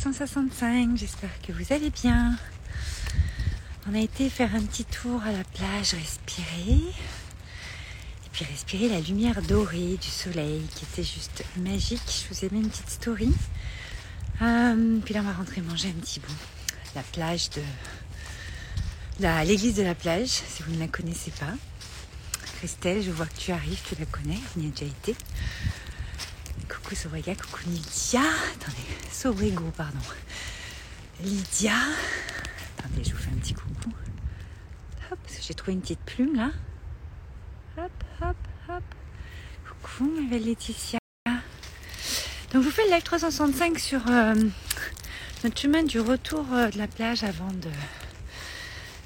365, 0.00 0.96
j'espère 0.96 1.42
que 1.42 1.52
vous 1.52 1.74
allez 1.74 1.90
bien. 1.90 2.34
On 3.86 3.94
a 3.94 3.98
été 3.98 4.30
faire 4.30 4.54
un 4.54 4.62
petit 4.62 4.86
tour 4.86 5.22
à 5.22 5.30
la 5.30 5.44
plage, 5.44 5.92
respirer. 5.92 6.78
Et 6.78 8.30
puis 8.32 8.46
respirer 8.46 8.88
la 8.88 8.98
lumière 8.98 9.42
dorée 9.42 9.98
du 10.00 10.08
soleil 10.08 10.62
qui 10.74 10.86
était 10.86 11.02
juste 11.02 11.44
magique. 11.58 12.00
Je 12.08 12.34
vous 12.34 12.44
ai 12.46 12.48
mis 12.50 12.62
une 12.62 12.70
petite 12.70 12.88
story. 12.88 13.28
Euh, 14.40 14.98
puis 15.04 15.12
là, 15.12 15.20
on 15.20 15.24
va 15.24 15.34
rentrer 15.34 15.60
manger 15.60 15.88
un 15.88 16.00
petit 16.00 16.18
bout. 16.18 16.32
La 16.94 17.02
plage 17.02 17.50
de. 17.50 17.62
L'église 19.44 19.74
de 19.74 19.82
la 19.82 19.94
plage, 19.94 20.28
si 20.28 20.62
vous 20.62 20.72
ne 20.72 20.80
la 20.80 20.88
connaissez 20.88 21.30
pas. 21.32 21.52
Christelle, 22.56 23.02
je 23.02 23.10
vois 23.10 23.26
que 23.26 23.38
tu 23.38 23.52
arrives, 23.52 23.82
tu 23.86 23.96
la 23.96 24.06
connais, 24.06 24.38
on 24.56 24.62
y 24.62 24.66
a 24.66 24.70
déjà 24.70 24.86
été. 24.86 25.14
Coucou 26.90 27.02
Sobrega, 27.02 27.36
coucou 27.36 27.60
Lydia. 27.68 28.20
Attendez, 28.56 29.12
Sobrego, 29.12 29.70
pardon. 29.76 30.00
Lydia. 31.22 31.76
Attendez, 32.76 33.04
je 33.04 33.12
vous 33.12 33.16
fais 33.16 33.30
un 33.30 33.38
petit 33.38 33.54
coucou. 33.54 33.92
Hop, 35.12 35.18
j'ai 35.40 35.54
trouvé 35.54 35.74
une 35.74 35.82
petite 35.82 36.00
plume 36.00 36.34
là. 36.34 36.50
Hop, 37.78 37.92
hop, 38.20 38.36
hop. 38.68 38.82
Coucou 39.68 40.10
ma 40.20 40.28
belle 40.30 40.44
Laetitia. 40.44 40.98
Donc 41.26 41.34
je 42.54 42.58
vous 42.58 42.70
fais 42.72 42.82
le 42.86 42.90
live 42.90 43.04
365 43.04 43.78
sur 43.78 44.00
euh, 44.08 44.34
notre 45.44 45.60
chemin 45.60 45.84
du 45.84 46.00
retour 46.00 46.44
euh, 46.52 46.70
de 46.70 46.78
la 46.78 46.88
plage 46.88 47.22
avant 47.22 47.52
de 47.52 47.70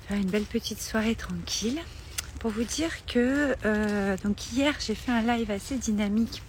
faire 0.08 0.16
une 0.16 0.30
belle 0.30 0.44
petite 0.44 0.80
soirée 0.80 1.16
tranquille. 1.16 1.82
Pour 2.40 2.50
vous 2.50 2.64
dire 2.64 3.04
que 3.04 3.54
euh, 3.66 4.16
donc 4.24 4.52
hier 4.52 4.74
j'ai 4.80 4.94
fait 4.94 5.12
un 5.12 5.20
live 5.20 5.50
assez 5.50 5.76
dynamique 5.76 6.40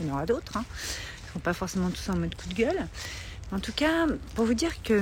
il 0.00 0.06
y 0.06 0.10
en 0.10 0.14
aura 0.14 0.26
d'autres. 0.26 0.56
Hein. 0.56 0.64
Ils 0.68 1.26
ne 1.28 1.32
sont 1.34 1.38
pas 1.40 1.52
forcément 1.52 1.90
tous 1.90 2.08
en 2.10 2.16
mode 2.16 2.34
coup 2.34 2.48
de 2.48 2.54
gueule. 2.54 2.86
En 3.52 3.58
tout 3.58 3.72
cas, 3.72 4.06
pour 4.34 4.44
vous 4.44 4.54
dire 4.54 4.82
que 4.82 4.94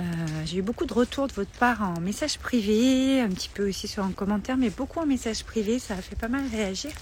euh, 0.00 0.02
j'ai 0.44 0.58
eu 0.58 0.62
beaucoup 0.62 0.86
de 0.86 0.94
retours 0.94 1.26
de 1.26 1.32
votre 1.32 1.50
part 1.50 1.82
en 1.82 2.00
message 2.00 2.38
privé, 2.38 3.20
un 3.20 3.28
petit 3.28 3.48
peu 3.48 3.68
aussi 3.68 3.88
sur 3.88 4.04
un 4.04 4.12
commentaire, 4.12 4.56
mais 4.56 4.70
beaucoup 4.70 5.00
en 5.00 5.06
message 5.06 5.44
privé. 5.44 5.78
Ça 5.78 5.94
a 5.94 6.02
fait 6.02 6.16
pas 6.16 6.28
mal 6.28 6.42
réagir. 6.50 6.92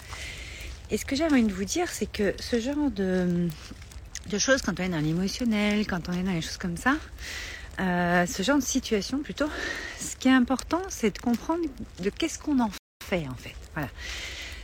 Et 0.90 0.98
ce 0.98 1.04
que 1.04 1.16
j'ai 1.16 1.24
envie 1.24 1.42
de 1.42 1.52
vous 1.52 1.64
dire, 1.64 1.88
c'est 1.88 2.10
que 2.10 2.34
ce 2.38 2.60
genre 2.60 2.90
de, 2.90 3.48
choses, 4.38 4.62
quand 4.62 4.78
on 4.80 4.82
est 4.84 4.88
dans 4.88 5.00
l'émotionnel, 5.00 5.86
quand 5.86 6.08
on 6.08 6.12
est 6.12 6.22
dans 6.22 6.32
les 6.32 6.42
choses 6.42 6.58
comme 6.58 6.76
ça, 6.76 6.94
euh, 7.80 8.24
ce 8.26 8.42
genre 8.42 8.58
de 8.58 8.62
situation 8.62 9.18
plutôt, 9.18 9.50
ce 10.00 10.16
qui 10.16 10.28
est 10.28 10.32
important, 10.32 10.80
c'est 10.88 11.10
de 11.10 11.18
comprendre 11.18 11.62
de 12.00 12.10
qu'est-ce 12.10 12.38
qu'on 12.38 12.60
en 12.60 12.70
fait 13.04 13.26
en 13.28 13.34
fait. 13.34 13.54
Voilà. 13.74 13.88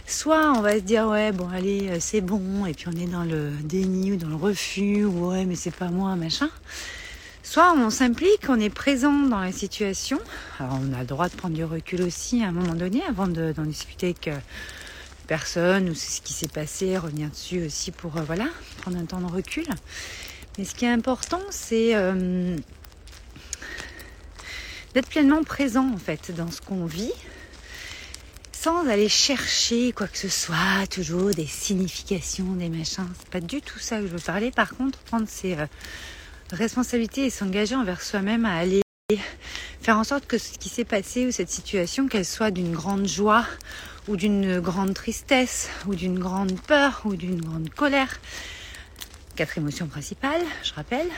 Soit 0.06 0.52
on 0.56 0.60
va 0.60 0.74
se 0.74 0.80
dire 0.80 1.06
ouais 1.06 1.32
bon 1.32 1.48
allez 1.48 1.88
euh, 1.88 1.96
c'est 2.00 2.20
bon 2.20 2.66
et 2.66 2.74
puis 2.74 2.86
on 2.88 2.98
est 3.00 3.06
dans 3.06 3.22
le 3.22 3.50
déni 3.62 4.12
ou 4.12 4.16
dans 4.16 4.28
le 4.28 4.34
refus 4.34 5.04
ou 5.04 5.28
ouais 5.28 5.44
mais 5.44 5.54
c'est 5.54 5.74
pas 5.74 5.88
moi 5.88 6.16
machin. 6.16 6.50
Soit 7.44 7.72
on 7.74 7.90
s'implique, 7.90 8.48
on 8.48 8.58
est 8.58 8.70
présent 8.70 9.12
dans 9.12 9.40
la 9.40 9.52
situation. 9.52 10.18
Alors 10.58 10.78
on 10.80 10.92
a 10.94 11.00
le 11.00 11.06
droit 11.06 11.28
de 11.28 11.34
prendre 11.34 11.54
du 11.54 11.64
recul 11.64 12.02
aussi 12.02 12.42
à 12.42 12.48
un 12.48 12.52
moment 12.52 12.74
donné 12.74 13.02
avant 13.08 13.26
d'en 13.26 13.64
discuter 13.64 14.06
avec 14.06 14.28
euh, 14.28 14.36
personne 15.26 15.88
ou 15.88 15.94
ce 15.94 16.20
qui 16.20 16.32
s'est 16.32 16.48
passé, 16.48 16.98
revenir 16.98 17.30
dessus 17.30 17.64
aussi 17.64 17.90
pour 17.90 18.16
euh, 18.16 18.22
voilà 18.22 18.46
prendre 18.80 18.98
un 18.98 19.04
temps 19.04 19.20
de 19.20 19.32
recul. 19.32 19.64
Mais 20.58 20.64
ce 20.64 20.74
qui 20.74 20.84
est 20.84 20.90
important 20.90 21.40
c'est 21.50 21.94
d'être 24.94 25.08
pleinement 25.08 25.42
présent 25.42 25.90
en 25.92 25.96
fait 25.96 26.32
dans 26.36 26.50
ce 26.50 26.60
qu'on 26.60 26.84
vit 26.84 27.12
sans 28.62 28.86
aller 28.86 29.08
chercher 29.08 29.90
quoi 29.90 30.06
que 30.06 30.16
ce 30.16 30.28
soit, 30.28 30.86
toujours 30.88 31.30
des 31.30 31.46
significations, 31.46 32.44
des 32.52 32.68
machins. 32.68 33.08
C'est 33.18 33.28
pas 33.28 33.40
du 33.40 33.60
tout 33.60 33.80
ça 33.80 33.98
que 33.98 34.06
je 34.06 34.12
veux 34.12 34.20
parler. 34.20 34.52
Par 34.52 34.76
contre, 34.76 35.00
prendre 35.00 35.26
ses 35.28 35.58
euh, 35.58 35.66
responsabilités 36.52 37.26
et 37.26 37.30
s'engager 37.30 37.74
envers 37.74 38.00
soi-même 38.00 38.44
à 38.44 38.54
aller 38.54 38.80
faire 39.80 39.98
en 39.98 40.04
sorte 40.04 40.28
que 40.28 40.38
ce 40.38 40.60
qui 40.60 40.68
s'est 40.68 40.84
passé 40.84 41.26
ou 41.26 41.32
cette 41.32 41.50
situation, 41.50 42.06
qu'elle 42.06 42.24
soit 42.24 42.52
d'une 42.52 42.70
grande 42.70 43.08
joie 43.08 43.44
ou 44.06 44.16
d'une 44.16 44.60
grande 44.60 44.94
tristesse 44.94 45.68
ou 45.88 45.96
d'une 45.96 46.20
grande 46.20 46.60
peur 46.60 47.02
ou 47.04 47.16
d'une 47.16 47.40
grande 47.40 47.68
colère, 47.68 48.20
quatre 49.34 49.58
émotions 49.58 49.88
principales, 49.88 50.44
je 50.62 50.72
rappelle, 50.74 51.08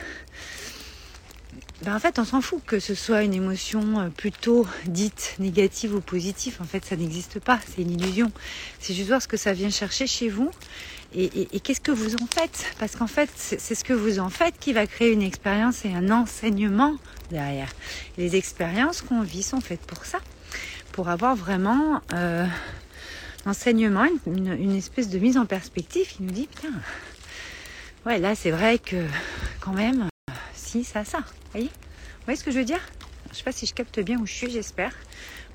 ben, 1.83 1.95
en 1.95 1.99
fait, 1.99 2.19
on 2.19 2.25
s'en 2.25 2.41
fout 2.41 2.61
que 2.65 2.79
ce 2.79 2.95
soit 2.95 3.23
une 3.23 3.33
émotion 3.33 3.99
euh, 3.99 4.07
plutôt 4.09 4.65
dite 4.85 5.35
négative 5.39 5.93
ou 5.93 6.01
positive. 6.01 6.57
En 6.61 6.65
fait, 6.65 6.85
ça 6.85 6.95
n'existe 6.95 7.39
pas. 7.39 7.59
C'est 7.67 7.81
une 7.81 7.91
illusion. 7.91 8.31
C'est 8.79 8.93
juste 8.93 9.09
voir 9.09 9.21
ce 9.21 9.27
que 9.27 9.37
ça 9.37 9.53
vient 9.53 9.69
chercher 9.69 10.07
chez 10.07 10.29
vous 10.29 10.51
et, 11.17 11.59
qu'est-ce 11.61 11.79
que 11.79 11.91
vous 11.91 12.15
en 12.15 12.27
faites? 12.27 12.65
Parce 12.77 12.95
qu'en 12.95 13.07
fait, 13.07 13.29
c'est 13.35 13.75
ce 13.75 13.83
que 13.83 13.93
vous 13.93 14.19
en 14.19 14.29
faites 14.29 14.59
qui 14.59 14.73
va 14.73 14.85
créer 14.85 15.13
une 15.13 15.21
expérience 15.21 15.85
et 15.85 15.93
un 15.93 16.11
enseignement 16.11 16.95
derrière. 17.29 17.69
les 18.17 18.35
expériences 18.35 19.01
qu'on 19.01 19.21
vit 19.21 19.43
sont 19.43 19.61
faites 19.61 19.81
pour 19.81 20.05
ça. 20.05 20.19
Pour 20.91 21.09
avoir 21.09 21.35
vraiment 21.35 22.01
euh, 22.13 22.45
l'enseignement, 23.45 24.05
une, 24.27 24.51
une 24.59 24.75
espèce 24.75 25.09
de 25.09 25.19
mise 25.19 25.37
en 25.37 25.45
perspective 25.45 26.07
qui 26.07 26.23
nous 26.23 26.31
dit, 26.31 26.47
putain, 26.47 26.73
ouais, 28.05 28.19
là, 28.19 28.35
c'est 28.35 28.51
vrai 28.51 28.77
que 28.77 29.05
quand 29.61 29.73
même, 29.73 30.09
ça, 30.83 31.05
ça. 31.05 31.19
Vous 31.19 31.51
voyez 31.51 31.71
voyez 32.25 32.39
ce 32.39 32.43
que 32.43 32.51
je 32.51 32.59
veux 32.59 32.65
dire 32.65 32.81
Je 33.31 33.37
sais 33.37 33.43
pas 33.43 33.51
si 33.51 33.65
je 33.65 33.73
capte 33.73 33.99
bien 33.99 34.19
où 34.19 34.25
je 34.25 34.33
suis, 34.33 34.51
j'espère. 34.51 34.93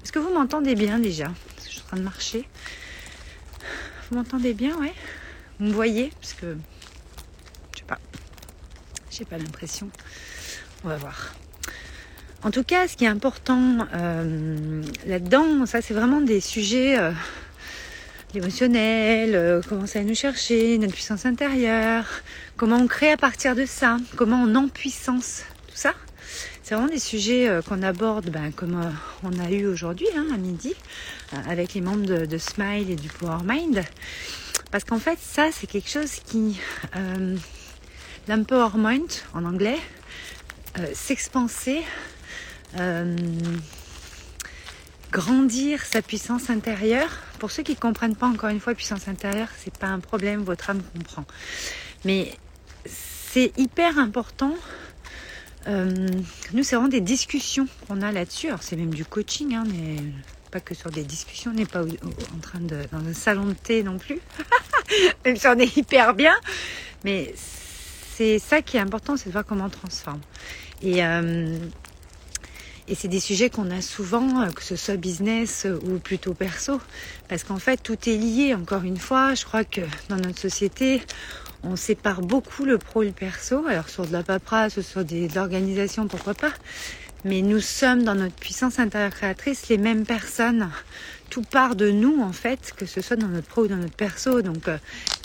Est-ce 0.03 0.13
que 0.13 0.19
vous 0.19 0.33
m'entendez 0.33 0.75
bien 0.75 0.99
déjà 0.99 1.27
Parce 1.57 1.67
que 1.67 1.73
je 1.73 1.77
suis 1.77 1.81
en 1.83 1.87
train 1.89 1.97
de 1.99 2.03
marcher. 2.03 2.49
Vous 4.11 4.17
m'entendez 4.17 4.55
bien, 4.55 4.77
ouais 4.79 4.95
Vous 5.59 5.67
me 5.67 5.73
voyez 5.73 6.13
Parce 6.21 6.33
que 6.33 6.57
je 7.75 7.79
sais 7.79 7.85
pas. 7.85 7.99
J'ai 9.11 9.25
pas 9.25 9.39
l'impression. 9.39 9.91
On 10.85 10.89
va 10.89 10.97
voir. 10.97 11.35
En 12.43 12.51
tout 12.51 12.65
cas, 12.65 12.89
ce 12.89 12.97
qui 12.97 13.05
est 13.05 13.09
important 13.09 13.87
euh, 13.93 14.83
là-dedans, 15.07 15.67
ça 15.67 15.83
c'est 15.83 15.93
vraiment 15.93 16.23
des 16.23 16.41
sujets 16.41 16.99
euh, 16.99 17.13
l'émotionnel, 18.35 19.35
euh, 19.35 19.61
comment 19.69 19.87
ça 19.87 20.01
va 20.01 20.05
nous 20.05 20.15
chercher, 20.15 20.79
notre 20.79 20.93
puissance 20.93 21.27
intérieure, 21.27 22.05
comment 22.57 22.77
on 22.77 22.87
crée 22.87 23.13
à 23.13 23.17
partir 23.17 23.57
de 23.57 23.67
ça, 23.67 23.97
comment 24.17 24.43
on 24.43 24.69
puissance 24.69 25.43
tout 25.67 25.77
ça? 25.77 25.95
C'est 26.63 26.75
vraiment 26.75 26.91
des 26.91 27.01
sujets 27.01 27.49
euh, 27.49 27.63
qu'on 27.63 27.83
aborde 27.83 28.31
ben, 28.31 28.53
comme 28.53 28.81
euh, 28.81 28.91
on 29.25 29.39
a 29.41 29.51
eu 29.51 29.67
aujourd'hui 29.67 30.07
hein, 30.17 30.27
à 30.33 30.37
midi 30.37 30.75
avec 31.49 31.75
les 31.75 31.81
membres 31.81 32.27
de, 32.27 32.39
Smile 32.39 32.91
et 32.91 32.97
du 32.97 33.09
Power 33.09 33.39
Mind. 33.45 33.85
Parce 34.71 34.85
qu'en 34.85 34.99
fait, 34.99 35.19
ça, 35.21 35.51
c'est 35.53 35.69
quelque 35.69 35.89
chose 35.89 36.21
qui... 36.27 36.59
L'empowerment 38.29 39.09
en 39.33 39.45
anglais, 39.45 39.79
s'expanser, 40.93 41.83
grandir 45.11 45.85
sa 45.85 46.03
puissance 46.03 46.51
intérieure. 46.51 47.11
Pour 47.39 47.51
ceux 47.51 47.63
qui 47.63 47.73
ne 47.73 47.79
comprennent 47.79 48.17
pas 48.17 48.27
encore 48.27 48.51
une 48.51 48.61
fois 48.61 48.75
puissance 48.75 49.09
intérieure, 49.09 49.49
c'est 49.59 49.77
pas 49.77 49.89
un 49.89 50.01
problème, 50.01 50.43
votre 50.43 50.71
âme 50.71 50.83
comprend. 50.95 51.25
Mais 52.05 52.33
c'est 52.87 53.53
hyper 53.59 53.99
important. 53.99 54.55
Euh, 55.69 56.09
nous, 56.53 56.63
c'est 56.63 56.77
vraiment 56.77 56.89
des 56.89 57.01
discussions 57.01 57.67
qu'on 57.87 58.03
a 58.03 58.13
là-dessus. 58.13 58.49
Alors, 58.49 58.63
c'est 58.63 58.77
même 58.77 58.95
du 58.95 59.05
coaching, 59.05 59.55
hein, 59.55 59.65
mais 59.67 59.97
pas 60.51 60.61
que 60.61 60.75
sur 60.75 60.91
des 60.91 61.05
discussions. 61.05 61.51
On 61.53 61.55
n'est 61.55 61.67
pas 61.67 61.83
en 61.83 62.41
train 62.41 62.61
de 62.61 62.79
dans 62.93 63.07
un 63.07 63.13
salon 63.13 63.47
de 63.47 63.53
thé 63.53 63.83
non 63.83 63.99
plus. 63.99 64.19
même 65.25 65.37
si 65.37 65.47
on 65.47 65.59
est 65.59 65.77
hyper 65.77 66.15
bien. 66.15 66.35
Mais 67.05 67.35
c'est 68.15 68.39
ça 68.39 68.63
qui 68.63 68.77
est 68.77 68.81
important, 68.81 69.17
c'est 69.17 69.27
de 69.27 69.33
voir 69.33 69.47
comment 69.47 69.67
on 69.67 69.71
transforme. 69.71 70.21
Et 70.83 71.05
euh, 71.05 71.59
et 72.91 72.97
c'est 72.97 73.09
des 73.09 73.21
sujets 73.21 73.51
qu'on 73.51 73.71
a 73.71 73.81
souvent, 73.81 74.43
euh, 74.43 74.49
que 74.49 74.65
ce 74.65 74.75
soit 74.75 74.97
business 74.97 75.65
euh, 75.65 75.79
ou 75.87 75.99
plutôt 75.99 76.35
perso, 76.35 76.81
parce 77.29 77.45
qu'en 77.45 77.59
fait 77.59 77.81
tout 77.81 77.97
est 78.09 78.17
lié. 78.17 78.53
Encore 78.55 78.83
une 78.83 78.97
fois, 78.97 79.35
je 79.35 79.45
crois 79.45 79.63
que 79.63 79.83
dans 80.09 80.17
notre 80.17 80.41
société, 80.41 81.01
on 81.63 81.77
sépare 81.77 82.21
beaucoup 82.21 82.65
le 82.65 82.79
pro 82.79 83.03
et 83.05 83.07
le 83.07 83.13
perso. 83.13 83.65
Alors 83.69 83.89
sur 83.89 84.07
de 84.07 84.13
la 84.13 84.25
paperasse, 84.25 84.81
sur 84.81 85.05
des, 85.05 85.29
de 85.29 85.35
l'organisation, 85.37 86.09
pourquoi 86.09 86.35
pas. 86.35 86.53
Mais 87.25 87.43
nous 87.43 87.61
sommes 87.61 88.03
dans 88.03 88.17
notre 88.17 88.35
puissance 88.35 88.81
intérieure 88.81 89.11
créatrice 89.11 89.69
les 89.69 89.79
mêmes 89.79 90.05
personnes. 90.05 90.69
Tout 91.29 91.43
part 91.43 91.77
de 91.77 91.91
nous 91.91 92.21
en 92.21 92.33
fait, 92.33 92.73
que 92.77 92.87
ce 92.87 93.01
soit 93.01 93.17
dans 93.17 93.29
notre 93.29 93.47
pro 93.47 93.63
ou 93.63 93.69
dans 93.69 93.77
notre 93.77 93.95
perso. 93.95 94.43
Donc 94.43 94.67
euh, 94.67 94.79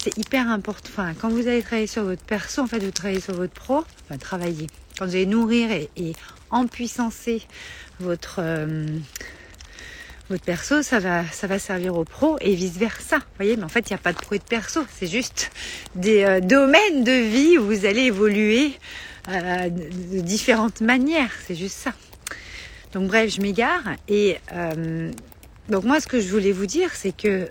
c'est 0.05 0.19
hyper 0.19 0.47
important. 0.49 1.11
Quand 1.19 1.29
vous 1.29 1.47
allez 1.47 1.63
travailler 1.63 1.87
sur 1.87 2.03
votre 2.03 2.21
perso, 2.21 2.61
en 2.61 2.67
fait, 2.67 2.77
vous 2.77 2.91
travaillez 2.91 3.21
sur 3.21 3.33
votre 3.33 3.53
pro, 3.53 3.83
enfin 4.03 4.19
travailler. 4.19 4.67
Quand 4.99 5.05
vous 5.05 5.15
allez 5.15 5.25
nourrir 5.25 5.71
et, 5.71 5.89
et 5.97 6.13
empuissancer 6.51 7.41
votre 7.99 8.35
euh, 8.37 8.85
votre 10.29 10.43
perso, 10.43 10.83
ça 10.83 10.99
va, 10.99 11.25
ça 11.25 11.47
va 11.47 11.57
servir 11.57 11.95
au 11.97 12.03
pro 12.03 12.37
et 12.39 12.53
vice 12.53 12.77
versa. 12.77 13.17
Vous 13.17 13.23
voyez, 13.37 13.57
mais 13.57 13.63
en 13.63 13.69
fait, 13.69 13.89
il 13.89 13.93
n'y 13.93 13.95
a 13.95 13.99
pas 13.99 14.13
de 14.13 14.17
pro 14.17 14.35
et 14.35 14.37
de 14.37 14.43
perso. 14.43 14.81
C'est 14.95 15.07
juste 15.07 15.49
des 15.95 16.23
euh, 16.23 16.39
domaines 16.39 17.03
de 17.03 17.11
vie 17.11 17.57
où 17.57 17.65
vous 17.65 17.85
allez 17.85 18.01
évoluer 18.01 18.73
euh, 19.29 19.69
de 19.69 20.19
différentes 20.19 20.81
manières. 20.81 21.31
C'est 21.47 21.55
juste 21.55 21.77
ça. 21.77 21.93
Donc 22.93 23.07
bref, 23.07 23.33
je 23.33 23.41
m'égare. 23.41 23.95
Et 24.07 24.37
donc 25.67 25.83
moi, 25.83 25.99
ce 25.99 26.05
que 26.05 26.21
je 26.21 26.29
voulais 26.29 26.51
vous 26.51 26.67
dire, 26.67 26.91
c'est 26.93 27.11
que 27.11 27.49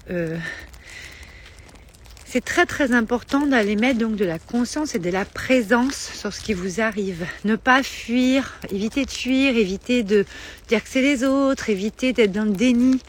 c'est 2.35 2.45
très 2.45 2.67
très 2.67 2.91
important 2.91 3.47
d'aller 3.47 3.77
mettre 3.77 4.01
donc 4.01 4.17
de 4.17 4.25
la 4.25 4.41
conscience 4.41 4.97
et 4.97 4.99
de 4.99 5.09
la 5.09 5.25
présence 5.25 6.11
sur 6.15 6.35
ce 6.35 6.41
qui 6.41 6.53
vous 6.53 6.81
arrive. 6.81 7.25
Ne 7.45 7.55
pas 7.55 7.85
fuir, 7.85 8.59
éviter 8.73 9.05
de 9.05 9.11
fuir, 9.13 9.57
éviter 9.57 10.03
de 10.03 10.27
dire 10.67 10.83
que 10.83 10.89
c'est 10.91 11.01
les 11.01 11.23
autres, 11.23 11.71
éviter 11.71 12.13
d'être 12.13 12.33
dans 12.33 12.45
le 12.45 12.51
déni. 12.51 13.01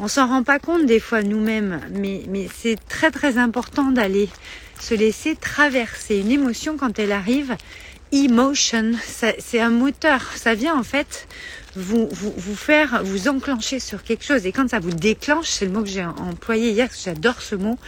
On 0.00 0.08
s'en 0.08 0.26
rend 0.26 0.42
pas 0.42 0.58
compte 0.58 0.84
des 0.84 0.98
fois 0.98 1.22
nous-mêmes, 1.22 1.80
mais, 1.92 2.22
mais 2.28 2.48
c'est 2.52 2.76
très 2.88 3.12
très 3.12 3.38
important 3.38 3.92
d'aller 3.92 4.28
se 4.80 4.94
laisser 4.94 5.36
traverser 5.36 6.18
une 6.18 6.32
émotion 6.32 6.76
quand 6.76 6.98
elle 6.98 7.12
arrive. 7.12 7.54
Emotion, 8.12 8.92
c'est 9.38 9.60
un 9.60 9.70
moteur. 9.70 10.22
Ça 10.36 10.54
vient 10.54 10.78
en 10.78 10.82
fait 10.82 11.26
vous, 11.74 12.08
vous, 12.10 12.32
vous 12.36 12.54
faire, 12.54 13.02
vous 13.04 13.28
enclencher 13.28 13.80
sur 13.80 14.02
quelque 14.02 14.24
chose. 14.24 14.46
Et 14.46 14.52
quand 14.52 14.70
ça 14.70 14.78
vous 14.78 14.92
déclenche, 14.92 15.48
c'est 15.48 15.66
le 15.66 15.72
mot 15.72 15.82
que 15.82 15.88
j'ai 15.88 16.04
employé 16.04 16.70
hier, 16.70 16.88
j'adore 17.04 17.40
ce 17.42 17.54
mot, 17.54 17.78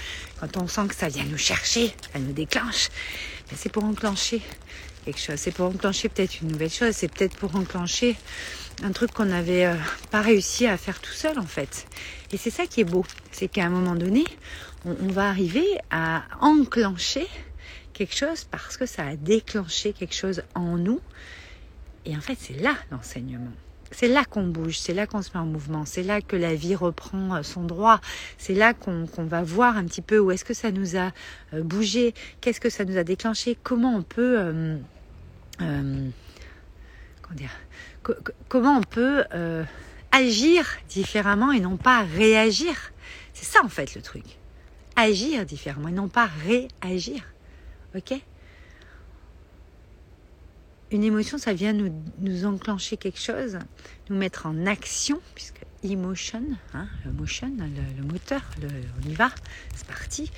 quand 0.41 0.57
on 0.57 0.69
sent 0.69 0.89
que 0.89 0.95
ça 0.95 1.09
vient 1.09 1.25
nous 1.25 1.39
chercher, 1.39 1.95
ça 2.13 2.19
nous 2.19 2.33
déclenche, 2.33 2.89
ben, 3.49 3.57
c'est 3.57 3.71
pour 3.71 3.85
enclencher 3.85 4.43
quelque 5.05 5.21
chose. 5.21 5.37
C'est 5.37 5.53
pour 5.53 5.67
enclencher 5.67 6.09
peut-être 6.09 6.41
une 6.43 6.49
nouvelle 6.49 6.71
chose. 6.71 6.93
C'est 6.93 7.13
peut-être 7.13 7.37
pour 7.37 7.57
enclencher 7.57 8.17
un 8.83 8.93
truc 8.93 9.13
qu'on 9.13 9.25
n'avait 9.25 9.67
euh, 9.67 9.75
pas 10.11 10.21
réussi 10.21 10.67
à 10.67 10.77
faire 10.77 11.01
tout 11.01 11.13
seul 11.13 11.39
en 11.39 11.47
fait. 11.47 11.87
Et 12.33 12.37
c'est 12.37 12.51
ça 12.51 12.67
qui 12.67 12.81
est 12.81 12.85
beau. 12.85 13.05
C'est 13.33 13.49
qu'à 13.49 13.65
un 13.65 13.71
moment 13.71 13.95
donné, 13.95 14.25
on, 14.85 14.97
on 15.01 15.09
va 15.09 15.29
arriver 15.29 15.67
à 15.91 16.23
enclencher 16.41 17.27
quelque 17.99 18.15
chose 18.15 18.45
parce 18.45 18.77
que 18.77 18.87
ça 18.87 19.05
a 19.05 19.17
déclenché 19.17 19.93
quelque 19.93 20.15
chose 20.15 20.43
en 20.55 20.79
nous. 20.79 21.01
Et 22.07 22.17
en 22.17 22.21
fait, 22.21 22.37
c'est 22.39 22.61
là 22.61 22.75
l'enseignement. 22.93 23.51
C'est 23.91 24.07
là 24.07 24.25
qu'on 24.25 24.47
bouge, 24.47 24.79
c'est 24.79 24.95
là 24.95 25.07
qu'on 25.07 25.23
se 25.23 25.31
met 25.33 25.41
en 25.41 25.47
mouvement, 25.47 25.85
c'est 25.87 26.03
là 26.03 26.21
que 26.21 26.37
la 26.37 26.55
vie 26.55 26.75
reprend 26.75 27.37
euh, 27.37 27.43
son 27.43 27.65
droit, 27.65 28.03
c'est 28.37 28.55
là 28.55 28.75
qu'on 28.75 29.07
va 29.17 29.43
voir 29.43 29.79
un 29.79 29.85
petit 29.87 30.03
peu 30.03 30.19
où 30.19 30.31
est-ce 30.31 30.45
que 30.45 30.53
ça 30.53 30.71
nous 30.71 30.97
a 30.97 31.11
euh, 31.55 31.63
bougé, 31.63 32.13
qu'est-ce 32.43 32.61
que 32.61 32.69
ça 32.69 32.85
nous 32.85 32.99
a 32.99 33.05
déclenché, 33.05 33.59
comment 33.63 33.97
on 33.97 34.03
peut... 34.03 34.39
Euh, 34.39 34.79
comment 38.49 38.77
on 38.77 38.83
peut 38.83 39.25
agir 40.13 40.65
différemment 40.89 41.51
et 41.51 41.59
non 41.59 41.77
pas 41.77 42.05
réagir. 42.05 42.93
C'est 43.35 43.45
ça 43.45 43.59
en 43.65 43.69
fait 43.69 43.97
le 43.97 44.03
truc. 44.03 44.25
Agir 44.95 45.45
différemment 45.45 45.89
et 45.89 45.93
non 45.93 46.09
pas 46.09 46.29
réagir. 46.47 47.23
Ok 47.95 48.21
une 50.91 51.05
émotion, 51.05 51.37
ça 51.37 51.53
vient 51.53 51.73
nous, 51.73 51.93
nous, 52.21 52.47
enclencher 52.47 52.97
quelque 52.97 53.21
chose, 53.21 53.59
nous 54.09 54.17
mettre 54.17 54.47
en 54.47 54.67
action, 54.67 55.21
puisque 55.35 55.61
emotion, 55.83 56.43
hein, 56.75 56.87
le 57.05 57.11
le, 57.11 58.05
moteur, 58.05 58.43
on 58.63 59.09
y 59.09 59.15
va, 59.15 59.31
c'est 59.75 59.87
parti. 59.87 60.31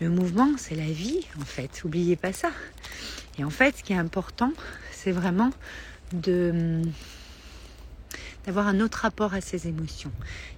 Le 0.00 0.10
mouvement, 0.10 0.50
c'est 0.58 0.74
la 0.74 0.90
vie, 0.90 1.20
en 1.40 1.44
fait. 1.44 1.82
Oubliez 1.84 2.16
pas 2.16 2.32
ça. 2.32 2.50
Et 3.38 3.44
en 3.44 3.50
fait, 3.50 3.78
ce 3.78 3.82
qui 3.82 3.92
est 3.92 3.98
important, 3.98 4.52
c'est 4.92 5.12
vraiment 5.12 5.50
de 6.12 6.82
d'avoir 8.44 8.66
un 8.66 8.80
autre 8.80 8.98
rapport 8.98 9.32
à 9.32 9.40
ces 9.40 9.68
émotions. 9.68 10.12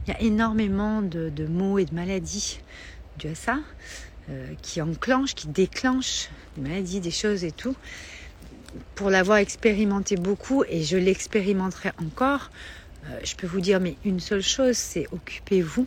Il 0.05 0.11
y 0.11 0.13
a 0.13 0.21
énormément 0.21 1.03
de, 1.03 1.29
de 1.29 1.47
mots 1.47 1.79
et 1.79 1.85
de 1.85 1.95
maladies 1.95 2.59
dues 3.17 3.29
à 3.29 3.35
ça, 3.37 3.61
euh, 4.29 4.55
qui 4.61 4.83
enclenchent, 4.83 5.37
qui 5.37 5.47
déclenchent 5.47 6.31
des 6.57 6.69
maladies, 6.69 6.99
des 6.99 7.13
choses 7.13 7.45
et 7.45 7.53
tout. 7.53 7.77
Pour 8.97 9.09
l'avoir 9.09 9.39
expérimenté 9.39 10.17
beaucoup 10.17 10.65
et 10.69 10.83
je 10.83 10.97
l'expérimenterai 10.97 11.93
encore, 12.05 12.51
euh, 13.05 13.21
je 13.23 13.37
peux 13.37 13.47
vous 13.47 13.61
dire 13.61 13.79
mais 13.79 13.97
une 14.05 14.19
seule 14.19 14.43
chose, 14.43 14.77
c'est 14.77 15.07
occupez-vous 15.13 15.87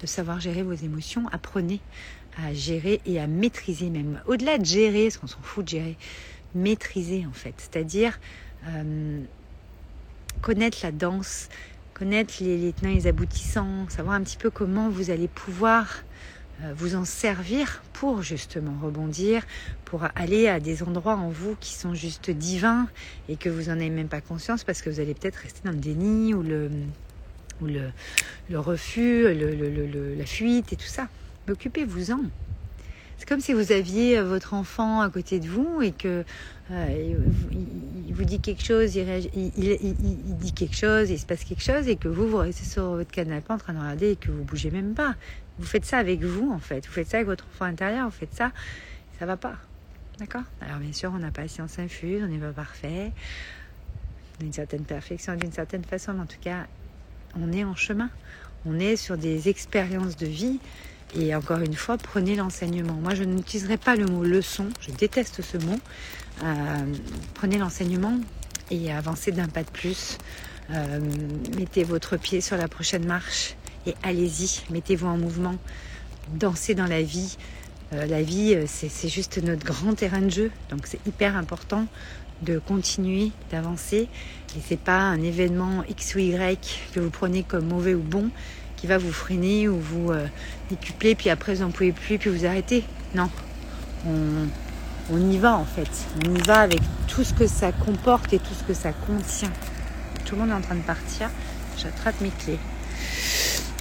de 0.00 0.06
savoir 0.06 0.40
gérer 0.40 0.62
vos 0.62 0.72
émotions, 0.72 1.28
apprenez 1.32 1.80
à 2.42 2.54
gérer 2.54 3.02
et 3.04 3.20
à 3.20 3.26
maîtriser 3.26 3.90
même. 3.90 4.22
Au-delà 4.26 4.56
de 4.56 4.64
gérer, 4.64 5.04
parce 5.04 5.18
qu'on 5.18 5.26
s'en 5.26 5.42
fout 5.42 5.64
de 5.64 5.68
gérer, 5.68 5.96
maîtriser 6.54 7.26
en 7.28 7.32
fait, 7.34 7.54
c'est-à-dire 7.58 8.18
euh, 8.68 9.20
connaître 10.40 10.78
la 10.82 10.92
danse, 10.92 11.50
connaître 11.92 12.34
les, 12.40 12.56
les 12.56 12.72
tenants 12.72 12.92
et 12.92 12.94
les 12.94 13.06
aboutissants, 13.06 13.86
savoir 13.90 14.14
un 14.14 14.22
petit 14.22 14.38
peu 14.38 14.48
comment 14.48 14.88
vous 14.88 15.10
allez 15.10 15.28
pouvoir 15.28 16.04
vous 16.74 16.96
en 16.96 17.04
servir 17.04 17.82
pour 17.92 18.22
justement 18.22 18.72
rebondir, 18.82 19.42
pour 19.84 20.04
aller 20.14 20.48
à 20.48 20.58
des 20.60 20.82
endroits 20.82 21.16
en 21.16 21.28
vous 21.28 21.56
qui 21.60 21.74
sont 21.74 21.94
juste 21.94 22.30
divins 22.30 22.88
et 23.28 23.36
que 23.36 23.48
vous 23.48 23.64
n'en 23.64 23.72
avez 23.72 23.90
même 23.90 24.08
pas 24.08 24.20
conscience 24.20 24.64
parce 24.64 24.82
que 24.82 24.88
vous 24.90 25.00
allez 25.00 25.14
peut-être 25.14 25.36
rester 25.36 25.60
dans 25.64 25.72
le 25.72 25.78
déni 25.78 26.32
ou 26.34 26.42
le, 26.42 26.70
refus, 28.50 29.26
la 29.34 30.26
fuite 30.26 30.72
et 30.72 30.76
tout 30.76 30.86
ça. 30.86 31.08
Occupez-vous-en. 31.48 32.20
C'est 33.18 33.28
comme 33.28 33.40
si 33.40 33.52
vous 33.52 33.72
aviez 33.72 34.18
euh, 34.18 34.24
votre 34.24 34.54
enfant 34.54 35.00
à 35.00 35.08
côté 35.08 35.40
de 35.40 35.48
vous 35.48 35.80
et 35.80 35.92
que 35.92 36.24
euh, 36.70 37.14
il, 38.06 38.14
vous 38.14 38.24
dit 38.24 38.40
quelque 38.40 38.62
chose, 38.62 38.94
il, 38.94 39.08
il, 39.34 39.52
il, 39.56 40.36
dit 40.36 40.52
quelque 40.52 40.76
chose, 40.76 41.10
il 41.10 41.18
se 41.18 41.24
passe 41.24 41.44
quelque 41.44 41.62
chose 41.62 41.88
et 41.88 41.96
que 41.96 42.08
vous, 42.08 42.28
vous 42.28 42.36
restez 42.36 42.64
sur 42.64 42.90
votre 42.90 43.10
canapé 43.10 43.52
en 43.52 43.58
train 43.58 43.72
de 43.72 43.78
regarder 43.78 44.10
et 44.12 44.16
que 44.16 44.30
vous 44.30 44.44
bougez 44.44 44.70
même 44.70 44.94
pas. 44.94 45.14
Vous 45.58 45.66
faites 45.66 45.84
ça 45.84 45.98
avec 45.98 46.22
vous 46.22 46.52
en 46.52 46.58
fait, 46.58 46.86
vous 46.86 46.92
faites 46.92 47.08
ça 47.08 47.18
avec 47.18 47.28
votre 47.28 47.46
enfant 47.46 47.64
intérieur, 47.64 48.06
vous 48.06 48.16
faites 48.16 48.34
ça, 48.34 48.52
ça 49.18 49.26
va 49.26 49.36
pas. 49.36 49.56
D'accord? 50.18 50.42
Alors 50.60 50.78
bien 50.78 50.92
sûr, 50.92 51.12
on 51.14 51.18
n'a 51.18 51.30
pas 51.30 51.46
science 51.48 51.78
infuse, 51.78 52.22
on 52.22 52.28
n'est 52.28 52.38
pas 52.38 52.52
parfait, 52.52 53.12
on 54.38 54.42
a 54.42 54.46
une 54.46 54.52
certaine 54.52 54.84
perfection 54.84 55.34
d'une 55.34 55.52
certaine 55.52 55.84
façon, 55.84 56.14
mais 56.14 56.20
en 56.20 56.26
tout 56.26 56.40
cas, 56.40 56.66
on 57.40 57.52
est 57.52 57.64
en 57.64 57.74
chemin. 57.74 58.10
On 58.64 58.78
est 58.78 58.96
sur 58.96 59.16
des 59.16 59.48
expériences 59.48 60.16
de 60.16 60.26
vie 60.26 60.58
et 61.14 61.34
encore 61.34 61.60
une 61.60 61.74
fois, 61.74 61.96
prenez 61.98 62.34
l'enseignement. 62.34 62.94
Moi, 62.94 63.14
je 63.14 63.22
n'utiliserai 63.22 63.76
pas 63.76 63.96
le 63.96 64.06
mot 64.06 64.24
leçon, 64.24 64.68
je 64.80 64.90
déteste 64.90 65.40
ce 65.42 65.56
mot. 65.58 65.78
Euh, 66.42 66.94
prenez 67.34 67.58
l'enseignement 67.58 68.18
et 68.70 68.92
avancez 68.92 69.32
d'un 69.32 69.48
pas 69.48 69.62
de 69.62 69.70
plus. 69.70 70.18
Euh, 70.70 71.00
mettez 71.56 71.84
votre 71.84 72.16
pied 72.16 72.40
sur 72.40 72.56
la 72.56 72.66
prochaine 72.66 73.06
marche 73.06 73.56
et 73.86 73.94
allez-y, 74.02 74.62
mettez-vous 74.70 75.06
en 75.06 75.16
mouvement, 75.16 75.56
dansez 76.34 76.74
dans 76.74 76.86
la 76.86 77.02
vie. 77.02 77.36
Euh, 77.92 78.04
la 78.06 78.22
vie, 78.22 78.56
c'est 78.66 79.08
juste 79.08 79.40
notre 79.42 79.64
grand 79.64 79.94
terrain 79.94 80.20
de 80.20 80.30
jeu, 80.30 80.50
donc 80.70 80.86
c'est 80.86 81.04
hyper 81.06 81.36
important 81.36 81.86
de 82.42 82.58
continuer 82.58 83.30
d'avancer. 83.50 84.08
Et 84.56 84.60
c'est 84.66 84.78
pas 84.78 84.98
un 84.98 85.22
événement 85.22 85.84
X 85.88 86.14
ou 86.14 86.18
Y 86.18 86.58
que 86.94 87.00
vous 87.00 87.10
prenez 87.10 87.42
comme 87.42 87.66
mauvais 87.66 87.94
ou 87.94 88.02
bon 88.02 88.30
qui 88.76 88.86
va 88.86 88.98
vous 88.98 89.12
freiner 89.12 89.68
ou 89.68 89.78
vous 89.78 90.12
euh, 90.12 90.26
décupler, 90.68 91.14
puis 91.14 91.30
après 91.30 91.54
vous 91.54 91.62
n'en 91.62 91.70
pouvez 91.70 91.92
plus, 91.92 92.18
puis 92.18 92.30
vous 92.30 92.44
arrêtez. 92.44 92.84
Non, 93.14 93.30
on, 94.06 94.48
on, 95.10 95.30
y 95.30 95.38
va 95.38 95.56
en 95.56 95.64
fait. 95.64 95.88
On 96.26 96.34
y 96.34 96.42
va 96.42 96.60
avec 96.60 96.80
tout 97.08 97.24
ce 97.24 97.32
que 97.32 97.46
ça 97.46 97.72
comporte 97.72 98.32
et 98.32 98.38
tout 98.38 98.54
ce 98.58 98.64
que 98.64 98.74
ça 98.74 98.92
contient. 98.92 99.52
Tout 100.24 100.34
le 100.34 100.42
monde 100.42 100.50
est 100.50 100.54
en 100.54 100.60
train 100.60 100.74
de 100.74 100.82
partir. 100.82 101.30
J'attrape 101.78 102.20
mes 102.20 102.30
clés. 102.30 102.58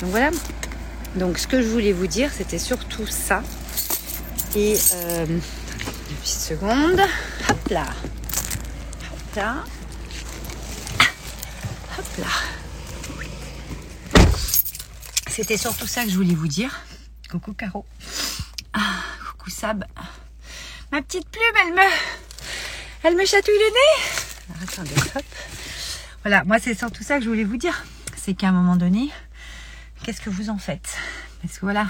Donc 0.02 0.10
voilà. 0.10 0.32
Donc 1.16 1.38
ce 1.38 1.48
que 1.48 1.62
je 1.62 1.68
voulais 1.68 1.94
vous 1.94 2.08
dire, 2.08 2.32
c'était 2.34 2.60
surtout 2.60 3.06
ça. 3.08 3.44
Et 4.56 4.78
euh, 4.94 5.26
une 5.26 5.42
petite 6.22 6.40
seconde. 6.40 7.02
Hop 7.50 7.70
là. 7.70 7.88
Hop 9.12 9.36
là. 9.36 9.64
Hop 11.98 12.06
là. 12.18 12.28
C'était 15.30 15.58
surtout 15.58 15.88
ça 15.88 16.06
que 16.06 16.10
je 16.10 16.16
voulais 16.16 16.34
vous 16.34 16.48
dire. 16.48 16.82
Coucou 17.30 17.54
Caro. 17.54 17.86
Ah, 18.74 19.02
coucou 19.30 19.50
Sab. 19.50 19.84
Ma 20.92 21.02
petite 21.02 21.28
plume, 21.28 21.44
elle 21.62 21.74
me, 21.74 21.92
elle 23.04 23.16
me 23.18 23.26
chatouille 23.26 23.54
le 23.54 23.72
nez. 23.74 24.64
attendez, 24.64 24.92
hop. 25.16 25.24
Voilà, 26.24 26.44
moi 26.46 26.58
c'est 26.60 26.78
surtout 26.78 27.04
ça 27.04 27.18
que 27.18 27.24
je 27.26 27.30
voulais 27.30 27.44
vous 27.44 27.58
dire. 27.58 27.84
C'est 28.16 28.34
qu'à 28.34 28.48
un 28.48 28.52
moment 28.54 28.78
donné, 28.78 29.10
qu'est-ce 30.06 30.22
que 30.22 30.30
vous 30.30 30.52
en 30.52 30.60
faites 30.60 30.98
Parce 31.42 31.56
que 31.56 31.62
voilà, 31.62 31.88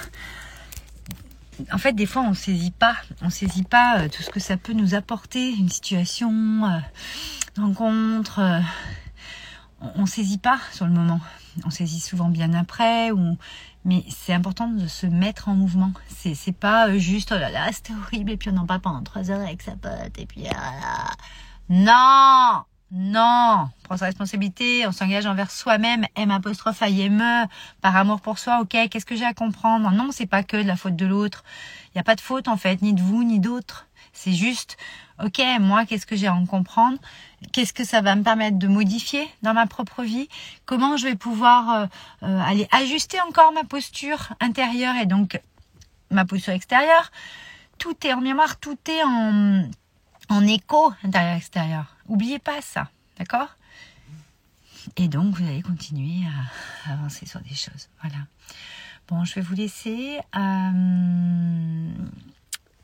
en 1.74 1.78
fait, 1.78 1.92
des 1.92 2.06
fois, 2.06 2.22
on 2.22 2.30
ne 2.30 2.36
saisit 2.36 2.72
pas, 2.72 2.96
on 3.22 3.30
saisit 3.30 3.64
pas 3.64 4.00
euh, 4.00 4.08
tout 4.08 4.24
ce 4.24 4.30
que 4.30 4.40
ça 4.40 4.56
peut 4.56 4.72
nous 4.72 4.96
apporter, 4.96 5.52
une 5.52 5.68
situation, 5.68 6.32
euh, 6.66 6.80
rencontre. 7.58 8.40
Euh, 8.40 8.62
on, 9.98 10.04
ne 10.04 10.08
saisit 10.08 10.38
pas 10.38 10.60
sur 10.72 10.86
le 10.86 10.94
moment 10.94 11.20
on 11.66 11.70
saisit 11.70 12.00
souvent 12.00 12.30
bien 12.30 12.54
après, 12.54 13.12
ou... 13.12 13.38
mais 13.86 14.04
c'est 14.10 14.34
important 14.34 14.68
de 14.68 14.88
se 14.88 15.06
mettre 15.06 15.48
en 15.48 15.56
mouvement. 15.56 15.92
C'est, 16.08 16.52
pas 16.52 16.98
juste 16.98 17.32
oh 17.34 17.40
là 17.40 17.50
là, 17.50 17.70
c'était 17.72 17.94
horrible, 17.94 18.32
et 18.32 18.38
puis 18.38 18.50
on 18.50 18.58
en 18.58 18.66
parle 18.66 18.82
pendant 18.82 19.04
trois 19.04 19.30
heures 19.30 19.42
avec 19.42 19.62
sa 19.62 19.76
pote, 19.76 20.18
et 20.18 20.26
puis 20.26 20.46
ah 20.54 21.12
Non 21.70 22.64
non, 22.92 23.68
on 23.68 23.84
prend 23.84 23.98
sa 23.98 24.06
responsabilité, 24.06 24.86
on 24.88 24.92
s'engage 24.92 25.26
envers 25.26 25.50
soi-même, 25.50 26.06
M 26.16 26.30
apostrophe 26.32 26.82
IME, 26.82 27.48
par 27.82 27.96
amour 27.96 28.22
pour 28.22 28.38
soi, 28.38 28.60
ok, 28.62 28.78
qu'est-ce 28.90 29.06
que 29.06 29.16
j'ai 29.16 29.26
à 29.26 29.34
comprendre? 29.34 29.90
Non, 29.92 30.10
c'est 30.12 30.28
pas 30.28 30.44
que 30.44 30.58
de 30.58 30.68
la 30.68 30.76
faute 30.76 30.96
de 30.96 31.06
l'autre. 31.06 31.44
Il 31.88 31.98
n'y 31.98 32.02
a 32.02 32.04
pas 32.04 32.16
de 32.16 32.22
faute 32.22 32.48
en 32.48 32.58
fait, 32.58 32.82
ni 32.82 32.94
de 32.94 33.02
vous, 33.02 33.24
ni 33.24 33.40
d'autres. 33.40 33.88
C'est 34.14 34.34
juste, 34.34 34.78
ok, 35.24 35.42
moi, 35.60 35.86
qu'est-ce 35.86 36.06
que 36.06 36.16
j'ai 36.16 36.28
à 36.28 36.34
en 36.34 36.46
comprendre? 36.46 36.98
Qu'est-ce 37.52 37.74
que 37.74 37.84
ça 37.84 38.02
va 38.02 38.16
me 38.16 38.24
permettre 38.24 38.58
de 38.58 38.68
modifier 38.68 39.28
dans 39.42 39.54
ma 39.54 39.66
propre 39.66 40.04
vie? 40.04 40.30
Comment 40.66 40.96
je 40.96 41.06
vais 41.06 41.16
pouvoir 41.16 41.70
euh, 41.70 41.86
euh, 42.24 42.40
aller 42.42 42.68
ajuster 42.72 43.20
encore 43.22 43.52
ma 43.52 43.64
posture 43.64 44.34
intérieure 44.40 44.96
et 44.96 45.06
donc 45.06 45.42
ma 46.12 46.24
posture 46.24 46.54
extérieure, 46.54 47.12
tout 47.78 47.96
est 48.06 48.14
en 48.14 48.22
mémoire, 48.22 48.58
tout 48.58 48.78
est 48.90 49.04
en, 49.04 49.66
en 50.30 50.46
écho 50.46 50.94
intérieur-extérieur. 51.04 51.96
Oubliez 52.08 52.40
pas 52.40 52.62
ça, 52.62 52.90
d'accord? 53.18 53.56
Et 54.98 55.08
donc, 55.08 55.36
vous 55.36 55.48
allez 55.48 55.62
continuer 55.62 56.26
à 56.88 56.94
avancer 56.94 57.26
sur 57.26 57.42
des 57.42 57.56
choses. 57.56 57.90
Voilà. 58.02 58.18
Bon, 59.08 59.24
je 59.24 59.36
vais 59.36 59.42
vous 59.42 59.56
laisser. 59.56 60.20
Euh, 60.36 61.94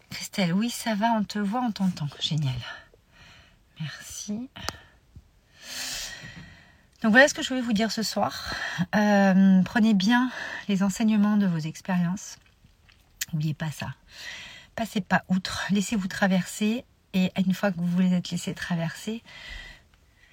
Christelle, 0.10 0.53
oui, 0.53 0.69
ça 0.69 0.95
va, 0.95 1.07
on 1.15 1.24
te 1.24 1.39
voit, 1.39 1.62
on 1.62 1.71
t'entend. 1.71 2.07
Génial. 2.19 2.53
Merci. 3.79 4.50
Donc 7.01 7.12
voilà 7.12 7.27
ce 7.27 7.33
que 7.33 7.41
je 7.41 7.50
voulais 7.50 7.62
vous 7.62 7.74
dire 7.74 7.91
ce 7.91 8.03
soir. 8.03 8.53
Euh, 8.95 9.63
prenez 9.63 9.95
bien 9.95 10.29
les 10.67 10.83
enseignements 10.83 11.38
de 11.38 11.48
vos 11.48 11.57
expériences. 11.57 12.38
N'oubliez 13.33 13.55
pas 13.55 13.71
ça. 13.71 13.95
Passez 14.75 15.01
pas 15.01 15.24
outre. 15.27 15.65
Laissez-vous 15.71 16.07
traverser. 16.07 16.86
Et 17.13 17.31
une 17.37 17.53
fois 17.53 17.71
que 17.71 17.77
vous 17.77 17.87
voulez 17.87 18.13
être 18.13 18.31
laissé 18.31 18.53
traverser, 18.53 19.23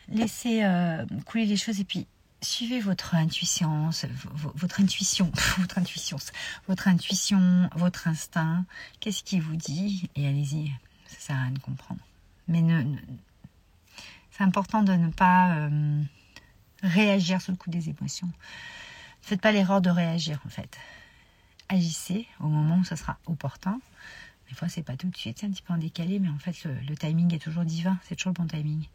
laissez 0.09 0.65
euh, 0.65 1.05
couler 1.27 1.47
les 1.47 1.57
choses 1.57 1.81
et 1.81 1.85
puis 1.85 2.07
suivez 2.41 2.81
votre 2.81 3.15
intuition, 3.15 3.91
votre 4.55 4.81
intuition, 4.81 5.31
votre 5.59 5.79
intuition, 5.79 6.19
votre 6.69 6.89
intuition, 6.89 7.69
votre 7.75 8.09
instinct. 8.09 8.65
Qu'est-ce 9.01 9.23
qui 9.23 9.41
vous 9.41 9.57
dit? 9.57 10.09
Et 10.15 10.27
allez-y. 10.27 10.73
Ça 11.07 11.19
sert 11.19 11.37
à 11.37 11.43
rien 11.43 11.53
de 11.53 11.59
comprendre. 11.59 12.01
Mais 12.47 12.63
c'est 14.31 14.45
important 14.45 14.83
de 14.83 14.93
ne 14.93 15.09
pas 15.09 15.57
euh, 15.57 16.03
réagir 16.83 17.41
sous 17.43 17.51
le 17.51 17.57
coup 17.57 17.71
des 17.71 17.89
émotions. 17.89 18.27
Ne 18.27 19.27
faites 19.27 19.41
pas 19.41 19.53
l'erreur 19.53 19.81
de 19.81 19.91
réagir 19.91 20.41
en 20.47 20.49
fait. 20.49 20.79
Agissez 21.69 22.27
au 22.41 22.47
moment 22.47 22.79
où 22.79 22.85
ça 22.85 22.97
sera 22.97 23.19
opportun. 23.27 23.81
Des 24.49 24.55
fois, 24.55 24.69
c'est 24.69 24.83
pas 24.83 24.97
tout 24.97 25.09
de 25.09 25.17
suite, 25.17 25.39
c'est 25.41 25.47
un 25.47 25.51
petit 25.51 25.63
peu 25.63 25.73
en 25.73 25.79
décalé, 25.79 26.19
mais 26.19 26.29
en 26.29 26.39
fait, 26.39 26.57
le, 26.65 26.97
timing 26.97 27.35
est 27.35 27.39
toujours 27.39 27.65
divin, 27.65 27.99
c'est 28.09 28.17
toujours 28.17 28.33
le 28.37 28.45
bon 28.45 28.47
timing. 28.47 28.87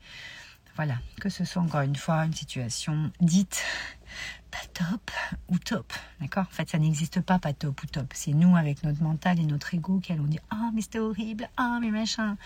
Voilà, 0.76 0.98
que 1.22 1.30
ce 1.30 1.46
soit 1.46 1.62
encore 1.62 1.82
une 1.82 1.96
fois 1.96 2.26
une 2.26 2.34
situation 2.34 3.12
dite 3.22 3.64
pas 4.52 4.66
top 4.74 5.12
ou 5.50 5.60
top, 5.60 5.94
d'accord? 6.20 6.46
En 6.50 6.56
fait, 6.56 6.70
ça 6.70 6.80
n'existe 6.80 7.22
pas 7.22 7.38
pas 7.38 7.54
top 7.54 7.84
ou 7.84 7.86
top. 7.86 8.12
C'est 8.14 8.34
nous 8.34 8.56
avec 8.56 8.84
notre 8.84 9.04
mental 9.04 9.40
et 9.40 9.46
notre 9.46 9.76
ego 9.76 10.00
qui 10.00 10.14
allons 10.14 10.24
dire 10.24 10.42
ah 10.50 10.72
mais 10.74 10.82
c'était 10.82 11.00
horrible, 11.00 11.48
ah 11.58 11.78
mais 11.80 11.92
machin 11.92 12.38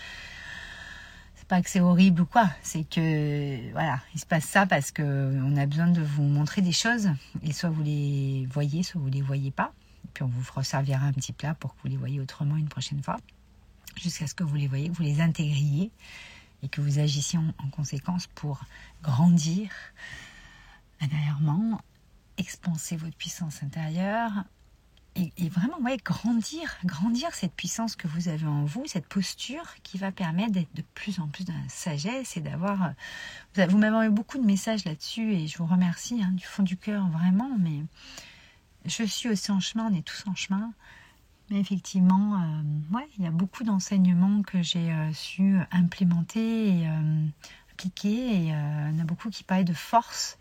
pas 1.48 1.62
que 1.62 1.70
c'est 1.70 1.80
horrible 1.80 2.22
ou 2.22 2.26
quoi, 2.26 2.50
c'est 2.62 2.84
que 2.84 3.72
voilà, 3.72 4.02
il 4.14 4.20
se 4.20 4.26
passe 4.26 4.44
ça 4.44 4.66
parce 4.66 4.92
que 4.92 5.02
on 5.44 5.56
a 5.56 5.66
besoin 5.66 5.88
de 5.88 6.02
vous 6.02 6.24
montrer 6.24 6.62
des 6.62 6.72
choses 6.72 7.10
et 7.44 7.54
soit 7.54 7.70
vous 7.70 7.84
les 7.84 8.48
voyez, 8.52 8.84
soit 8.84 9.00
vous 9.00 9.10
les 9.10 9.22
voyez 9.22 9.52
pas. 9.52 9.74
Puis 10.14 10.24
on 10.24 10.28
vous 10.28 10.44
resservira 10.54 11.06
un 11.06 11.14
petit 11.14 11.34
plat 11.34 11.54
pour 11.54 11.76
que 11.76 11.82
vous 11.84 11.90
les 11.90 11.98
voyez 11.98 12.20
autrement 12.20 12.58
une 12.58 12.70
prochaine 12.70 13.02
fois, 13.04 13.18
jusqu'à 13.96 14.28
ce 14.28 14.34
que 14.34 14.44
vous 14.44 14.56
les 14.56 14.68
voyez, 14.68 14.90
que 14.90 14.96
vous 14.96 15.04
les 15.04 15.22
intégriez 15.22 15.92
et 16.64 16.70
que 16.70 16.82
vous 16.82 17.00
agissiez 17.00 17.38
en 17.40 17.70
conséquence 17.70 18.28
pour 18.28 18.62
grandir 19.04 19.70
intérieurement, 21.00 21.80
expanser 22.38 22.98
votre 22.98 23.16
puissance 23.16 23.62
intérieure, 23.62 24.32
et, 25.38 25.50
vraiment 25.50 25.80
ouais, 25.80 25.98
grandir, 25.98 26.78
grandir 26.86 27.34
cette 27.34 27.54
puissance 27.54 27.96
que 27.96 28.08
vous 28.08 28.28
avez 28.30 28.46
en 28.46 28.66
vous, 28.66 28.84
cette 28.86 29.08
posture 29.08 29.66
qui 29.84 29.98
va 29.98 30.12
permettre 30.12 30.52
d'être 30.52 30.74
de 30.76 30.84
plus 30.94 31.20
en 31.20 31.28
plus 31.28 31.44
dans 31.44 31.54
sagesse 31.70 32.38
et 32.38 32.42
d'avoir. 32.42 32.92
Vous 33.56 33.78
m'avez 33.78 34.08
eu 34.08 34.10
beaucoup 34.12 34.38
de 34.38 34.46
messages 34.46 34.86
là-dessus 34.86 35.34
et 35.34 35.48
je 35.48 35.58
vous 35.58 35.66
remercie 35.66 36.22
hein, 36.22 36.32
du 36.34 36.46
fond 36.46 36.64
du 36.64 36.78
cœur 36.78 37.08
vraiment. 37.10 37.50
Mais 37.60 37.84
je 38.88 39.04
suis 39.04 39.30
aussi 39.30 39.52
en 39.52 39.60
chemin, 39.60 39.90
on 39.92 39.96
est 39.96 40.02
tous 40.02 40.24
en 40.28 40.36
chemin. 40.36 40.72
Mais 41.50 41.60
effectivement, 41.60 42.42
euh, 42.42 43.00
il 43.18 43.24
y 43.24 43.28
a 43.28 43.32
beaucoup 43.32 43.64
d'enseignements 43.64 44.42
que 44.44 44.62
j'ai 44.62 44.92
euh, 44.92 45.14
su 45.14 45.58
implémenter 45.72 46.68
et 46.68 46.88
euh, 46.88 47.26
appliquer. 47.72 48.10
Et 48.10 48.38
il 48.38 48.48
y 48.48 48.54
en 48.54 49.00
a 49.00 49.06
beaucoup 49.06 49.30
qui 49.30 49.44
parlent 49.44 49.64
de 49.64 49.74
force. 49.74 50.38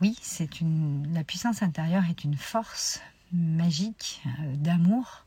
Oui, 0.00 0.16
c'est 0.22 0.60
une 0.60 1.12
la 1.12 1.24
puissance 1.24 1.62
intérieure 1.62 2.04
est 2.08 2.24
une 2.24 2.36
force, 2.36 3.00
magique 3.32 4.22
d'amour. 4.54 5.24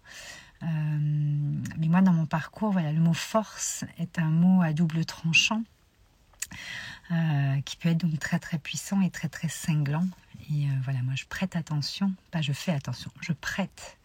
Mais 0.61 1.87
moi, 1.87 2.01
dans 2.01 2.13
mon 2.13 2.25
parcours, 2.25 2.71
voilà, 2.71 2.91
le 2.91 2.99
mot 2.99 3.13
force 3.13 3.85
est 3.99 4.17
un 4.17 4.29
mot 4.29 4.61
à 4.63 4.73
double 4.73 5.05
tranchant. 5.05 5.63
Qui 7.65 7.77
peut 7.77 7.89
être 7.89 7.99
donc 7.99 8.17
très 8.19 8.39
très 8.39 8.57
puissant 8.57 9.01
et 9.01 9.11
très 9.11 9.29
très 9.29 9.47
cinglant. 9.47 10.07
Et 10.51 10.67
voilà, 10.83 11.01
moi 11.01 11.15
je 11.15 11.25
prête 11.25 11.55
attention, 11.55 12.13
pas 12.31 12.41
je 12.41 12.53
fais 12.53 12.71
attention, 12.71 13.11
je 13.21 13.33
prête 13.33 13.97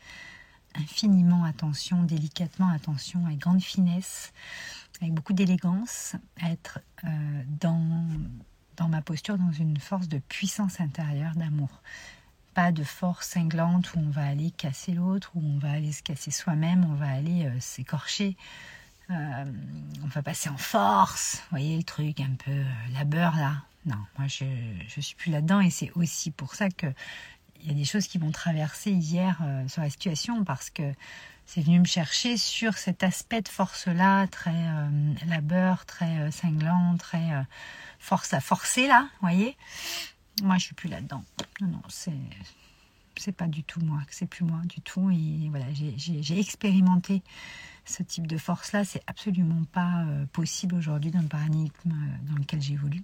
infiniment 0.74 1.44
attention, 1.44 2.02
délicatement 2.02 2.68
attention, 2.68 3.26
avec 3.26 3.38
grande 3.38 3.62
finesse, 3.62 4.32
avec 5.00 5.12
beaucoup 5.12 5.32
d'élégance, 5.32 6.16
à 6.40 6.50
être 6.50 6.80
dans, 7.60 8.06
dans 8.76 8.88
ma 8.88 9.02
posture, 9.02 9.36
dans 9.36 9.52
une 9.52 9.78
force 9.78 10.08
de 10.08 10.18
puissance 10.18 10.80
intérieure, 10.80 11.34
d'amour 11.34 11.82
pas 12.54 12.72
de 12.72 12.82
force 12.82 13.28
cinglante 13.28 13.94
où 13.94 14.00
on 14.00 14.10
va 14.10 14.26
aller 14.26 14.50
casser 14.50 14.92
l'autre, 14.92 15.30
où 15.34 15.42
on 15.42 15.58
va 15.58 15.70
aller 15.70 15.92
se 15.92 16.02
casser 16.02 16.30
soi-même, 16.30 16.84
on 16.84 16.94
va 16.94 17.08
aller 17.08 17.46
euh, 17.46 17.60
s'écorcher. 17.60 18.36
Euh, 19.10 19.44
on 20.04 20.06
va 20.06 20.22
passer 20.22 20.48
en 20.48 20.56
force. 20.56 21.36
Vous 21.36 21.58
voyez 21.58 21.76
le 21.76 21.82
truc 21.82 22.20
un 22.20 22.34
peu 22.44 22.50
euh, 22.50 22.64
labeur 22.94 23.36
là? 23.36 23.62
Non, 23.86 23.96
moi 24.18 24.28
je 24.28 24.44
ne 24.44 25.02
suis 25.02 25.14
plus 25.16 25.30
là-dedans 25.30 25.60
et 25.60 25.70
c'est 25.70 25.90
aussi 25.94 26.30
pour 26.30 26.54
ça 26.54 26.68
que 26.68 26.86
il 27.62 27.68
y 27.68 27.70
a 27.70 27.74
des 27.74 27.84
choses 27.84 28.06
qui 28.06 28.18
m'ont 28.18 28.30
traversé 28.30 28.90
hier 28.90 29.42
sur 29.68 29.82
la 29.82 29.90
situation 29.90 30.44
parce 30.44 30.70
que 30.70 30.94
c'est 31.44 31.60
venu 31.60 31.78
me 31.78 31.84
chercher 31.84 32.38
sur 32.38 32.78
cet 32.78 33.02
aspect 33.02 33.42
de 33.42 33.48
force-là, 33.48 34.26
très 34.28 34.54
labeur, 35.26 35.84
très 35.84 36.30
cinglant, 36.30 36.96
très 36.96 37.30
force 37.98 38.32
à 38.32 38.40
forcer 38.40 38.86
là, 38.86 39.08
voyez? 39.20 39.58
Moi, 40.42 40.56
je 40.56 40.64
suis 40.64 40.74
plus 40.74 40.88
là-dedans. 40.88 41.22
Non, 41.60 41.68
non, 41.68 41.82
c'est 41.88 42.12
c'est 43.16 43.32
pas 43.32 43.46
du 43.46 43.62
tout 43.62 43.80
moi, 43.80 44.00
c'est 44.10 44.26
plus 44.26 44.44
moi 44.44 44.60
du 44.64 44.80
tout. 44.80 45.10
Et 45.10 45.48
voilà, 45.50 45.66
j'ai 45.74 46.40
expérimenté 46.40 47.22
ce 47.90 48.02
type 48.02 48.26
de 48.26 48.38
force-là. 48.38 48.84
C'est 48.84 49.02
absolument 49.06 49.64
pas 49.72 50.04
euh, 50.04 50.24
possible 50.32 50.74
aujourd'hui 50.74 51.10
dans 51.10 51.20
le 51.20 51.28
paradigme 51.28 51.70
euh, 51.86 52.30
dans 52.30 52.38
lequel 52.38 52.62
j'évolue. 52.62 53.02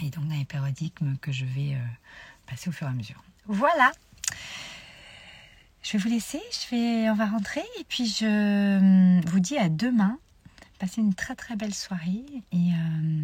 Et 0.00 0.10
donc 0.10 0.26
dans 0.28 0.34
les 0.34 0.44
paradigmes 0.44 1.16
que 1.20 1.32
je 1.32 1.44
vais 1.44 1.74
euh, 1.74 1.86
passer 2.46 2.68
au 2.68 2.72
fur 2.72 2.86
et 2.86 2.90
à 2.90 2.92
mesure. 2.92 3.22
Voilà. 3.46 3.92
Je 5.82 5.92
vais 5.92 5.98
vous 5.98 6.08
laisser, 6.08 6.40
on 6.72 7.14
va 7.14 7.26
rentrer 7.26 7.62
et 7.80 7.84
puis 7.84 8.06
je 8.06 9.20
vous 9.28 9.40
dis 9.40 9.58
à 9.58 9.68
demain 9.68 10.18
Passez 10.78 11.00
une 11.00 11.14
très 11.14 11.36
très 11.36 11.54
belle 11.54 11.74
soirée 11.74 12.24
et 12.50 12.70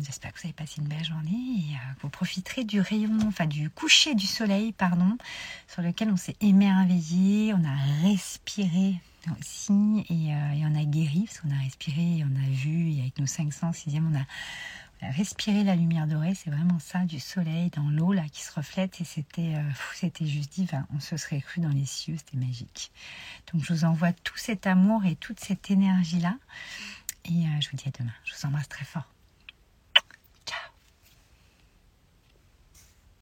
j'espère 0.00 0.32
que 0.32 0.38
vous 0.40 0.46
avez 0.46 0.52
passé 0.52 0.80
une 0.80 0.86
belle 0.86 1.04
journée 1.04 1.56
et 1.58 1.72
que 1.96 2.02
vous 2.02 2.08
profiterez 2.08 2.62
du 2.62 2.80
rayon, 2.80 3.18
enfin 3.26 3.46
du 3.46 3.68
coucher 3.68 4.14
du 4.14 4.28
soleil, 4.28 4.70
pardon, 4.70 5.18
sur 5.66 5.82
lequel 5.82 6.10
on 6.12 6.16
s'est 6.16 6.36
émerveillé, 6.40 7.54
on 7.54 7.64
a 7.64 8.08
respiré 8.08 9.00
aussi 9.38 10.04
et, 10.08 10.34
euh, 10.34 10.68
on 10.68 10.74
a 10.74 10.84
guéri 10.84 11.24
parce 11.26 11.40
qu'on 11.40 11.50
a 11.50 11.62
respiré, 11.62 12.24
on 12.24 12.36
a 12.36 12.50
vu 12.50 12.92
et 12.92 13.00
avec 13.00 13.18
nos 13.18 13.26
cinq 13.26 13.52
sens, 13.52 13.76
sixième, 13.76 14.12
on 14.12 14.18
a, 14.18 14.24
respiré 15.12 15.62
la 15.62 15.76
lumière 15.76 16.08
dorée, 16.08 16.34
c'est 16.34 16.50
vraiment 16.50 16.80
ça, 16.80 17.04
du 17.04 17.20
soleil 17.20 17.70
dans 17.70 17.88
l'eau 17.88 18.12
là 18.12 18.24
qui 18.32 18.42
se 18.42 18.52
reflète 18.52 19.00
et 19.00 19.04
c'était 19.04 19.54
c'était 19.94 20.26
juste 20.26 20.52
divin. 20.52 20.86
On 20.92 20.98
se 20.98 21.16
serait 21.16 21.40
cru 21.40 21.60
dans 21.60 21.68
les 21.68 21.86
cieux, 21.86 22.16
c'était 22.16 22.36
magique. 22.36 22.90
Donc 23.52 23.62
je 23.62 23.72
vous 23.72 23.84
envoie 23.84 24.12
tout 24.12 24.36
cet 24.36 24.66
amour 24.66 25.04
et 25.04 25.14
toute 25.14 25.38
cette 25.38 25.70
énergie 25.70 26.18
là. 26.18 26.34
Et 27.24 27.44
euh, 27.46 27.60
je 27.60 27.70
vous 27.70 27.76
dis 27.76 27.86
à 27.86 27.92
demain. 27.96 28.12
Je 28.24 28.34
vous 28.34 28.46
embrasse 28.46 28.68
très 28.68 28.84
fort. 28.84 29.08